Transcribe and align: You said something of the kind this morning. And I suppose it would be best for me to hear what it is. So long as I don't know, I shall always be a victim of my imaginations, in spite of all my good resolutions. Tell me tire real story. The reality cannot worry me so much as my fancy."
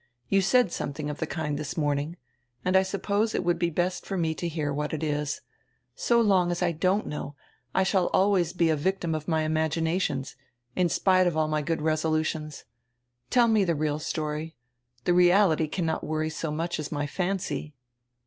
You 0.29 0.41
said 0.41 0.71
something 0.71 1.11
of 1.11 1.19
the 1.19 1.27
kind 1.27 1.59
this 1.59 1.77
morning. 1.77 2.17
And 2.65 2.75
I 2.75 2.81
suppose 2.81 3.35
it 3.35 3.43
would 3.43 3.59
be 3.59 3.69
best 3.69 4.03
for 4.03 4.17
me 4.17 4.33
to 4.33 4.47
hear 4.47 4.73
what 4.73 4.93
it 4.95 5.03
is. 5.03 5.41
So 5.93 6.19
long 6.19 6.49
as 6.49 6.63
I 6.63 6.71
don't 6.71 7.05
know, 7.05 7.35
I 7.75 7.83
shall 7.83 8.07
always 8.07 8.51
be 8.51 8.71
a 8.71 8.75
victim 8.75 9.13
of 9.13 9.27
my 9.27 9.43
imaginations, 9.43 10.35
in 10.75 10.89
spite 10.89 11.27
of 11.27 11.37
all 11.37 11.47
my 11.47 11.61
good 11.61 11.83
resolutions. 11.83 12.63
Tell 13.29 13.47
me 13.47 13.63
tire 13.63 13.75
real 13.75 13.99
story. 13.99 14.55
The 15.03 15.13
reality 15.13 15.67
cannot 15.67 16.03
worry 16.03 16.25
me 16.25 16.29
so 16.31 16.49
much 16.49 16.79
as 16.79 16.91
my 16.91 17.05
fancy." 17.05 17.75